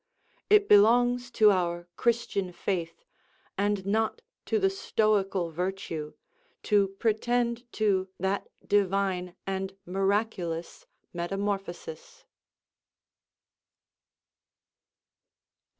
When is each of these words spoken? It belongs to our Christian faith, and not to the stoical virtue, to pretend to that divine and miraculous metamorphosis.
It 0.49 0.67
belongs 0.67 1.29
to 1.33 1.51
our 1.51 1.87
Christian 1.95 2.51
faith, 2.51 3.05
and 3.55 3.85
not 3.85 4.23
to 4.47 4.57
the 4.57 4.71
stoical 4.71 5.51
virtue, 5.51 6.13
to 6.63 6.87
pretend 6.97 7.71
to 7.73 8.09
that 8.19 8.47
divine 8.67 9.35
and 9.45 9.77
miraculous 9.85 10.87
metamorphosis. 11.13 12.25